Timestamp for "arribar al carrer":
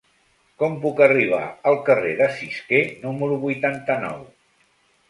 1.07-2.17